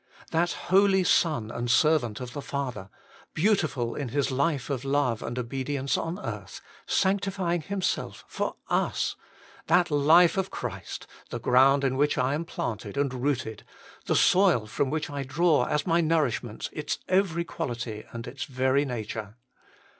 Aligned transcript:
That 0.31 0.53
holy 0.73 1.03
Son 1.03 1.51
and 1.51 1.69
Servant 1.69 2.19
of 2.19 2.33
the 2.33 2.41
Father, 2.41 2.89
beautiful 3.35 3.93
in 3.93 4.07
His 4.09 4.31
life 4.31 4.71
of 4.71 4.83
love 4.83 5.21
and 5.21 5.37
obedience 5.37 5.95
on 5.95 6.17
earth, 6.17 6.59
sanctifying 6.87 7.61
Himself 7.61 8.25
for 8.27 8.55
us 8.67 9.15
that 9.67 9.91
life 9.91 10.37
of 10.37 10.49
Christ, 10.49 11.05
the 11.29 11.39
ground 11.39 11.83
in 11.83 11.97
which 11.97 12.17
I 12.17 12.33
am 12.33 12.45
planted 12.45 12.97
and 12.97 13.13
rooted, 13.13 13.61
the 14.07 14.15
soil 14.15 14.65
from 14.65 14.89
which 14.89 15.07
I 15.11 15.21
draw 15.21 15.65
26 15.65 15.65
HOLY 15.65 15.65
IN 15.65 15.69
CHRIST. 15.69 15.81
as 15.83 15.87
my 15.87 16.01
nourishment 16.01 16.69
its 16.73 16.97
every 17.07 17.43
quality 17.43 18.03
and 18.11 18.25
its 18.25 18.45
very 18.45 18.85
nature. 18.85 19.35